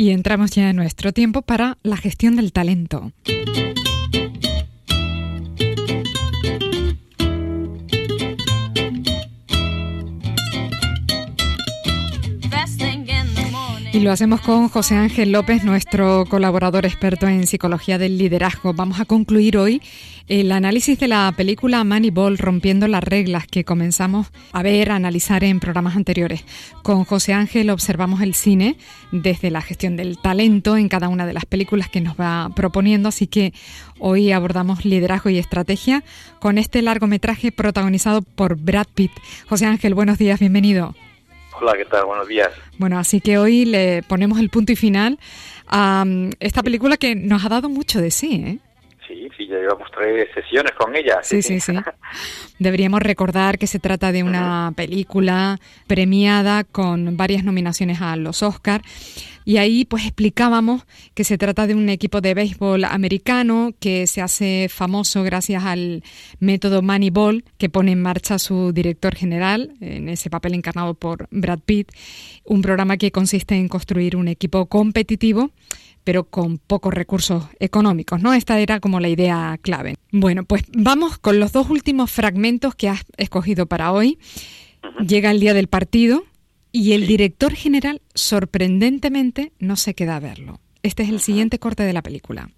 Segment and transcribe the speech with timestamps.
[0.00, 3.10] Y entramos ya en nuestro tiempo para la gestión del talento.
[13.98, 18.72] Y lo hacemos con José Ángel López, nuestro colaborador experto en psicología del liderazgo.
[18.72, 19.82] Vamos a concluir hoy
[20.28, 25.42] el análisis de la película Moneyball, rompiendo las reglas que comenzamos a ver, a analizar
[25.42, 26.44] en programas anteriores.
[26.84, 28.76] Con José Ángel observamos el cine
[29.10, 33.08] desde la gestión del talento en cada una de las películas que nos va proponiendo,
[33.08, 33.52] así que
[33.98, 36.04] hoy abordamos liderazgo y estrategia
[36.38, 39.10] con este largometraje protagonizado por Brad Pitt.
[39.48, 40.94] José Ángel, buenos días, bienvenido.
[41.60, 42.04] Hola, ¿qué tal?
[42.04, 42.50] Buenos días.
[42.78, 45.18] Bueno, así que hoy le ponemos el punto y final
[45.66, 48.58] a mm, esta película que nos ha dado mucho de sí, ¿eh?
[49.08, 51.20] Sí, sí, ya llevamos tres sesiones con ella.
[51.22, 51.72] Sí, sí, sí.
[52.58, 58.84] Deberíamos recordar que se trata de una película premiada con varias nominaciones a los Oscars
[59.46, 60.84] y ahí pues explicábamos
[61.14, 66.02] que se trata de un equipo de béisbol americano que se hace famoso gracias al
[66.38, 71.60] método Moneyball que pone en marcha su director general, en ese papel encarnado por Brad
[71.60, 71.90] Pitt,
[72.44, 75.50] un programa que consiste en construir un equipo competitivo
[76.08, 78.32] pero con pocos recursos económicos, ¿no?
[78.32, 79.96] Esta era como la idea clave.
[80.10, 84.18] Bueno, pues vamos con los dos últimos fragmentos que has escogido para hoy.
[85.06, 86.24] Llega el día del partido,
[86.72, 90.60] y el director general, sorprendentemente, no se queda a verlo.
[90.82, 92.48] Este es el siguiente corte de la película.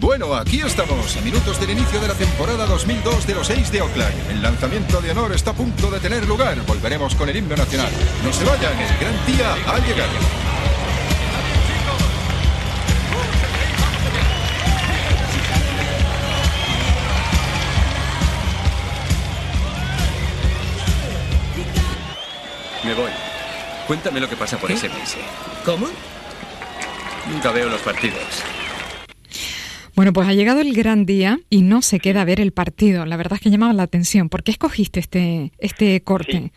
[0.00, 3.80] Bueno, aquí estamos, a minutos del inicio de la temporada 2002 de los Seis de
[3.80, 4.30] Oakland.
[4.32, 6.60] El lanzamiento de honor está a punto de tener lugar.
[6.66, 7.92] Volveremos con el himno nacional.
[8.24, 10.53] No se vayan, el gran día ha llegado.
[22.94, 23.10] Me voy.
[23.88, 25.16] Cuéntame lo que pasa por ese SMS.
[25.64, 25.86] ¿Cómo?
[27.28, 28.44] Nunca veo los partidos.
[29.96, 33.04] Bueno, pues ha llegado el gran día y no se queda a ver el partido.
[33.04, 34.28] La verdad es que llamaba la atención.
[34.28, 36.52] ¿Por qué escogiste este, este corte?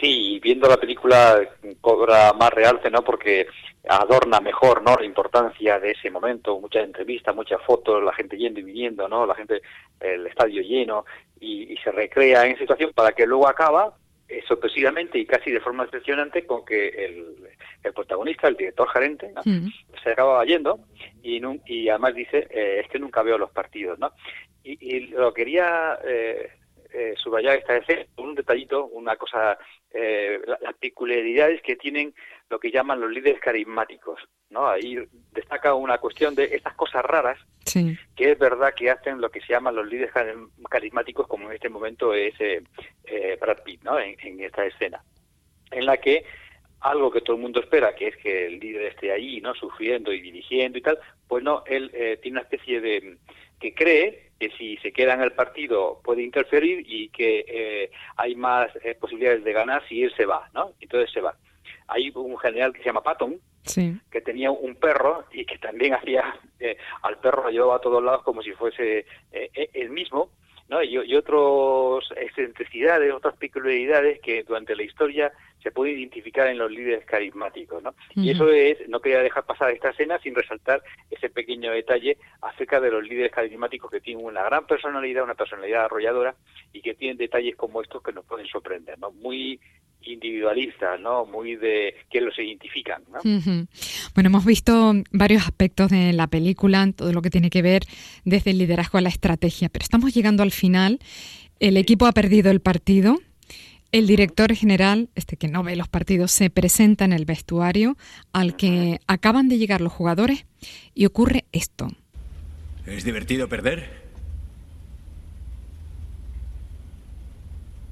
[0.00, 0.38] Sí.
[0.40, 1.40] viendo la película
[1.80, 3.02] cobra más realce, ¿no?
[3.02, 3.48] Porque
[3.88, 4.94] adorna mejor, ¿no?
[4.96, 9.26] La importancia de ese momento, muchas entrevistas, muchas fotos, la gente yendo y viniendo, ¿no?
[9.26, 9.60] La gente,
[9.98, 11.04] el estadio lleno
[11.40, 13.94] y, y se recrea en situación para que luego acaba
[14.28, 17.36] eh, sorpresivamente y casi de forma decepcionante con que el,
[17.82, 19.32] el protagonista, el director gerente,
[20.02, 20.80] se acaba yendo
[21.22, 24.12] y, y además dice, eh, es que nunca veo los partidos, ¿no?
[24.62, 26.50] Y, lo quería eh,
[26.92, 29.58] eh, subrayar esta vez un detallito, una cosa,
[29.92, 32.14] eh, las peculiaridades que tienen
[32.50, 34.68] lo que llaman los líderes carismáticos, ¿no?
[34.68, 34.98] Ahí
[35.32, 37.38] destaca una cuestión de estas cosas raras,
[38.16, 40.10] que es verdad que hacen lo que se llaman los líderes
[40.70, 42.62] carismáticos, como en este momento es eh,
[43.04, 43.98] eh, Brad Pitt, ¿no?
[43.98, 45.02] En, esta escena,
[45.70, 46.24] en la que
[46.80, 49.54] algo que todo el mundo espera, que es que el líder esté ahí, ¿no?
[49.54, 53.18] Sufriendo y dirigiendo y tal, pues no, él eh, tiene una especie de
[53.60, 58.70] que cree que si se queda en el partido puede interferir y que hay más
[59.00, 60.72] posibilidades de ganar si él se va, ¿no?
[60.80, 61.34] Entonces se va
[61.88, 63.40] hay un general que se llama Patton,
[64.10, 68.02] que tenía un perro y que también hacía, eh, al perro lo llevaba a todos
[68.02, 69.00] lados como si fuese
[69.32, 70.30] eh, eh, el mismo,
[70.68, 70.82] ¿no?
[70.82, 75.32] Y, y otras excentricidades, otras peculiaridades que durante la historia
[75.62, 77.94] se puede identificar en los líderes carismáticos, ¿no?
[78.14, 82.80] Y eso es, no quería dejar pasar esta escena sin resaltar ese pequeño detalle acerca
[82.80, 86.34] de los líderes carismáticos que tienen una gran personalidad, una personalidad arrolladora
[86.72, 89.10] y que tienen detalles como estos que nos pueden sorprender, ¿no?
[89.10, 89.60] Muy
[90.02, 91.26] individualistas, ¿no?
[91.26, 93.18] Muy de que los identifican, ¿no?
[94.14, 97.82] Bueno, hemos visto varios aspectos de la película, todo lo que tiene que ver
[98.24, 100.98] desde el liderazgo a la estrategia, pero estamos llegando al final.
[101.60, 103.18] El equipo ha perdido el partido.
[103.90, 107.96] El director general, este que no ve los partidos, se presenta en el vestuario
[108.32, 110.44] al que acaban de llegar los jugadores
[110.94, 111.88] y ocurre esto.
[112.84, 114.08] ¿Es divertido perder?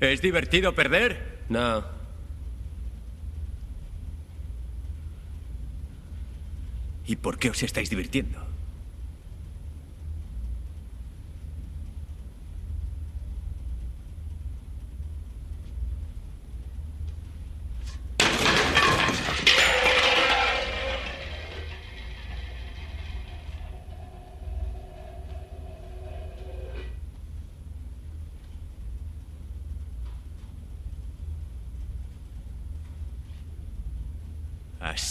[0.00, 1.38] ¿Es divertido perder?
[1.48, 1.84] No.
[7.06, 8.43] ¿Y por qué os estáis divirtiendo?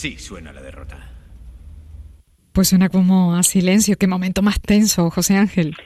[0.04, 0.98] Así suena la derrota.
[2.52, 3.96] Pues suena como a silencio.
[3.98, 5.78] Qué momento más tenso, José Ángel.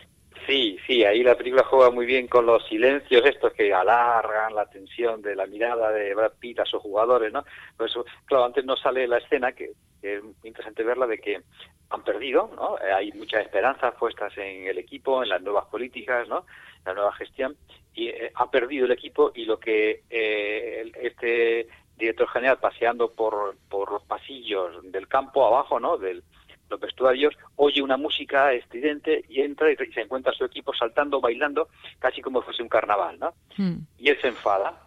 [0.47, 4.65] Sí, Sí, ahí la película juega muy bien con los silencios estos que alargan la
[4.67, 7.43] tensión de la mirada de Brad Pitt a sus jugadores, ¿no?
[7.75, 11.41] Por eso, claro, antes no sale la escena, que, es interesante verla, de que
[11.89, 12.77] han perdido, ¿no?
[12.95, 16.45] Hay muchas esperanzas puestas en el equipo, en las nuevas políticas, ¿no?
[16.85, 17.57] La nueva gestión,
[17.93, 21.67] y eh, ha perdido el equipo y lo que eh, este
[21.97, 25.97] director general paseando por, por los pasillos del campo abajo, ¿no?
[25.97, 26.23] Del,
[26.69, 31.69] los vestuarios, oye una música estridente y entra y se encuentra su equipo saltando, bailando,
[31.99, 33.33] casi como si fuese un carnaval, ¿no?
[33.57, 33.77] Hmm.
[33.97, 34.81] Y él se enfada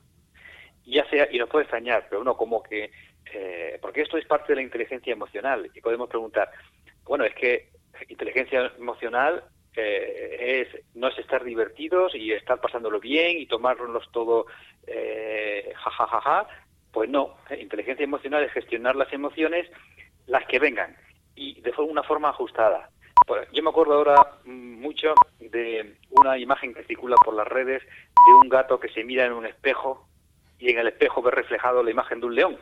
[0.84, 2.90] y hace y nos puede extrañar, pero uno como que
[3.32, 6.50] eh, porque esto es parte de la inteligencia emocional y podemos preguntar,
[7.04, 7.68] bueno, es que
[8.08, 9.44] inteligencia emocional
[9.76, 14.46] eh, es no es estar divertidos y estar pasándolo bien y tomárnoslos todo
[14.86, 16.48] eh, jajajaja,
[16.92, 19.66] pues no, inteligencia emocional es gestionar las emociones
[20.26, 20.96] las que vengan
[21.34, 22.90] y de una forma ajustada.
[23.52, 28.48] Yo me acuerdo ahora mucho de una imagen que circula por las redes de un
[28.48, 30.08] gato que se mira en un espejo
[30.58, 32.56] y en el espejo ve reflejado la imagen de un león.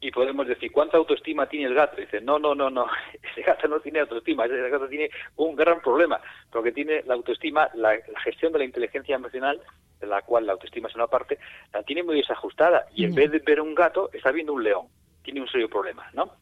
[0.00, 2.00] Y podemos decir, ¿cuánta autoestima tiene el gato?
[2.00, 2.86] dice, no, no, no, no,
[3.22, 6.20] ese gato no tiene autoestima, ese gato tiene un gran problema,
[6.50, 9.60] porque tiene la autoestima, la, la gestión de la inteligencia emocional,
[10.00, 11.38] de la cual la autoestima es una parte,
[11.72, 12.86] la tiene muy desajustada.
[12.94, 14.88] Y en vez de ver un gato, está viendo un león
[15.26, 16.36] tiene un serio problema, ¿no?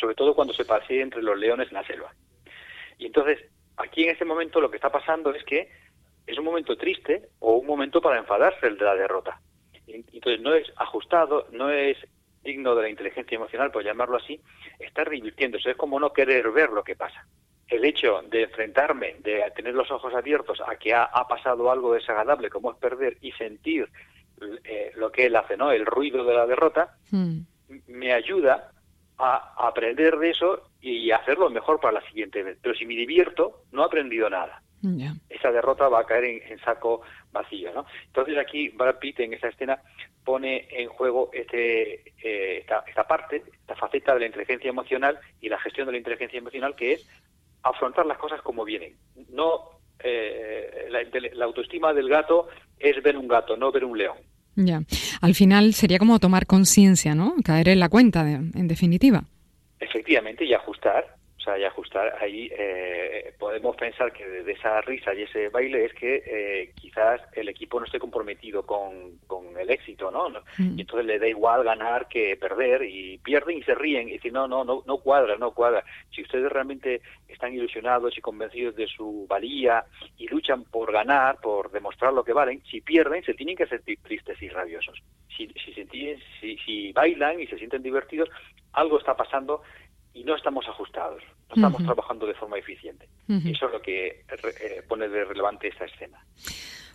[0.00, 2.14] Sobre todo cuando se pasea entre los leones en la selva.
[2.96, 3.40] Y entonces,
[3.76, 5.68] aquí en este momento lo que está pasando es que
[6.24, 9.40] es un momento triste o un momento para enfadarse el de la derrota.
[9.88, 11.96] Entonces, no es ajustado, no es
[12.44, 14.40] digno de la inteligencia emocional, por llamarlo así,
[14.78, 15.72] está revirtiéndose.
[15.72, 17.26] Es como no querer ver lo que pasa.
[17.72, 22.50] El hecho de enfrentarme, de tener los ojos abiertos a que ha, pasado algo desagradable,
[22.50, 23.88] como es perder, y sentir
[24.64, 25.70] eh, lo que él hace, ¿no?
[25.70, 27.40] El ruido de la derrota, mm
[27.86, 28.70] me ayuda
[29.18, 32.58] a aprender de eso y hacerlo mejor para la siguiente vez.
[32.60, 34.62] Pero si me divierto, no he aprendido nada.
[35.28, 37.86] Esa derrota va a caer en, saco vacío, ¿no?
[38.06, 39.80] Entonces aquí Brad Pitt en esa escena
[40.24, 45.60] pone en juego este, eh, esta, parte, esta faceta de la inteligencia emocional y la
[45.60, 47.08] gestión de la inteligencia emocional que es
[47.62, 48.96] afrontar las cosas como vienen.
[49.30, 49.70] No
[50.02, 50.88] eh,
[51.34, 52.48] la autoestima del gato
[52.78, 54.16] es ver un gato, no ver un león.
[54.54, 54.82] Ya.
[55.20, 57.34] Al final sería como tomar conciencia, ¿no?
[57.44, 59.22] Caer en la cuenta, en definitiva.
[59.80, 65.12] Efectivamente, y ajustar o sea, y ajustar ahí eh, podemos pensar que de esa risa
[65.12, 69.70] y ese baile es que eh, quizás el equipo no esté comprometido con, con el
[69.70, 70.28] éxito, ¿no?
[70.58, 70.78] Mm.
[70.78, 74.32] Y entonces le da igual ganar que perder y pierden y se ríen y dicen,
[74.32, 75.84] no, no, no, no cuadra, no cuadra.
[76.10, 79.84] Si ustedes realmente están ilusionados y convencidos de su valía
[80.18, 83.98] y luchan por ganar, por demostrar lo que valen, si pierden se tienen que sentir
[84.02, 85.02] tristes y rabiosos.
[85.36, 85.72] Si, si,
[86.40, 88.28] si, si bailan y se sienten divertidos,
[88.72, 89.62] algo está pasando
[90.14, 93.08] y no estamos ajustados, no estamos trabajando de forma eficiente.
[93.28, 96.22] Y eso es lo que eh, pone de relevante esta escena.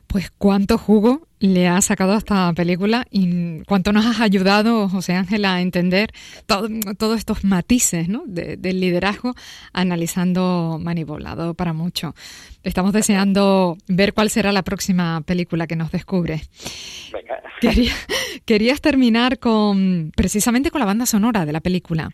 [0.07, 5.13] Pues cuánto jugo le ha sacado a esta película y cuánto nos has ayudado, José
[5.13, 6.11] Ángel, a entender
[6.45, 8.23] todos estos matices ¿no?
[8.25, 9.35] del liderazgo
[9.73, 12.15] analizando Manibolado para mucho.
[12.63, 16.41] Estamos deseando ver cuál será la próxima película que nos descubre.
[17.11, 17.41] Venga.
[18.45, 22.11] querías terminar con precisamente con la banda sonora de la película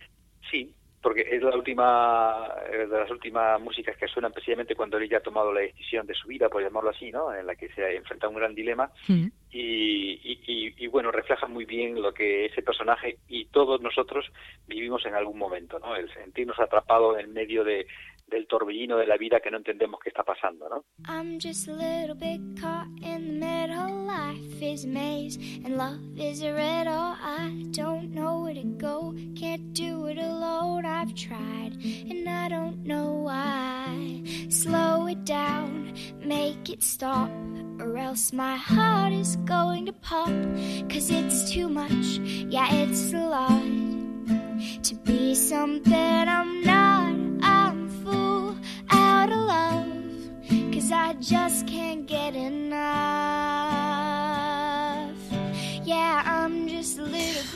[1.04, 5.22] porque es la última de las últimas músicas que suenan precisamente cuando él ya ha
[5.22, 7.36] tomado la decisión de su vida, por llamarlo así, ¿no?
[7.36, 9.28] En la que se enfrenta a un gran dilema mm.
[9.52, 14.26] y, y, bueno, refleja muy bien lo que ese personaje y todos nosotros
[14.66, 15.94] vivimos en algún momento, ¿no?
[15.96, 17.86] El sentirnos atrapados en medio de,
[18.34, 20.86] del torbellino de la vida que no entendemos qué está pasando, ¿no?
[21.08, 24.06] I'm just a little bit caught in the middle.
[24.06, 27.16] Life is a maze and love is a riddle.
[27.22, 30.86] I don't know where to go, can't do it alone.
[30.86, 31.78] I've tried
[32.10, 34.24] and I don't know why.
[34.50, 37.30] Slow it down, make it stop,
[37.80, 40.30] or else my heart is going to pop.
[40.90, 43.64] Cause it's too much, yeah, it's a lot
[44.84, 46.83] to be something I'm not.
[50.96, 52.34] I just can't get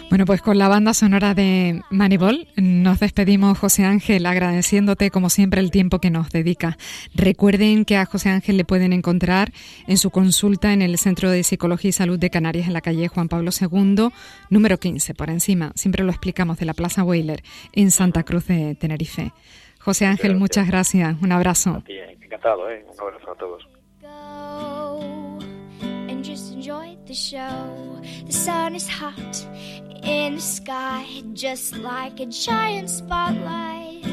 [0.09, 5.59] Bueno, pues con la banda sonora de Moneyball nos despedimos, José Ángel, agradeciéndote como siempre
[5.61, 6.77] el tiempo que nos dedica.
[7.13, 9.51] Recuerden que a José Ángel le pueden encontrar
[9.85, 13.07] en su consulta en el Centro de Psicología y Salud de Canarias en la calle
[13.09, 14.09] Juan Pablo II,
[14.49, 18.75] número 15, por encima, siempre lo explicamos, de la Plaza Weyler, en Santa Cruz de
[18.75, 19.33] Tenerife.
[19.87, 21.15] José Ángel, muchas gracias.
[21.21, 21.81] Un abrazo.
[22.21, 22.85] encantado, ¿eh?
[22.91, 23.65] Un abrazo a todos.
[27.05, 28.01] the show.
[28.25, 29.47] The sun is hot
[30.03, 34.03] in the sky, just like a giant spotlight.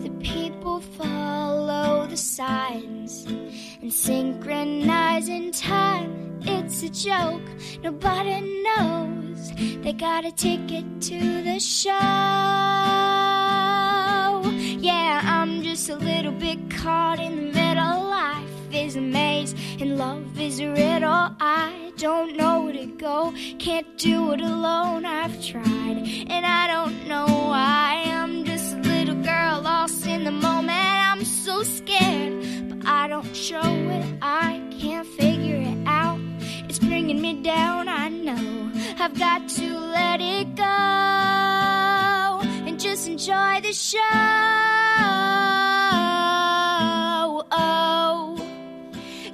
[0.00, 3.26] The people follow the signs
[3.82, 6.40] and synchronize in time.
[6.40, 7.48] It's a joke,
[7.82, 9.52] nobody knows.
[9.82, 13.07] They got a ticket to the show.
[15.78, 18.08] Just a little bit caught in the middle.
[18.10, 21.30] Life is a maze and love is a riddle.
[21.38, 25.06] I don't know where to go, can't do it alone.
[25.06, 28.02] I've tried and I don't know why.
[28.06, 30.72] I'm just a little girl lost in the moment.
[31.10, 34.04] I'm so scared, but I don't show it.
[34.20, 36.18] I can't figure it out.
[36.68, 38.72] It's bringing me down, I know.
[38.98, 41.37] I've got to let it go
[43.18, 43.98] enjoy the show.
[47.50, 48.40] Oh,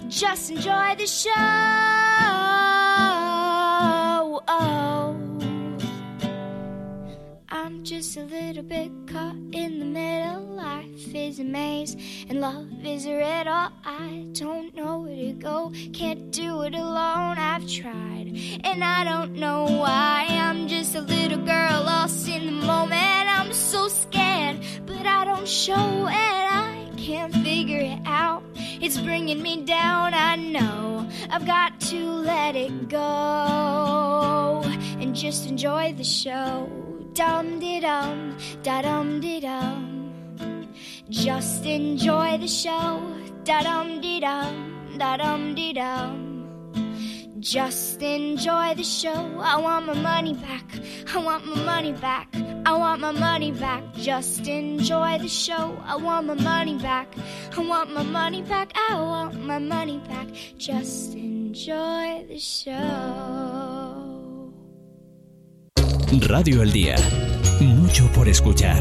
[0.08, 1.30] just enjoy the show.
[4.48, 5.14] Oh,
[7.50, 10.40] I'm just a little bit caught in the middle.
[10.56, 11.94] Life is a maze
[12.30, 13.70] and love is a riddle.
[13.84, 17.36] I don't know where to go, can't do it alone.
[17.36, 18.23] I've tried
[18.64, 20.26] and I don't know why.
[20.28, 23.28] I'm just a little girl lost in the moment.
[23.28, 26.12] I'm so scared, but I don't show it.
[26.12, 28.42] I can't figure it out.
[28.56, 31.08] It's bringing me down, I know.
[31.30, 34.62] I've got to let it go
[35.00, 36.68] and just enjoy the show.
[37.12, 40.72] Dum de dum, da dum de dum.
[41.08, 43.00] Just enjoy the show.
[43.44, 46.23] Da dum de dum, da dum de dum.
[47.44, 49.38] Just enjoy the show.
[49.38, 50.64] I want my money back.
[51.14, 52.34] I want my money back.
[52.64, 53.82] I want my money back.
[53.92, 55.76] Just enjoy the show.
[55.84, 57.14] I want my money back.
[57.54, 58.72] I want my money back.
[58.74, 60.26] I want my money back.
[60.56, 62.72] Just enjoy the show.
[66.26, 66.96] Radio El Día.
[67.60, 68.80] Mucho por escuchar.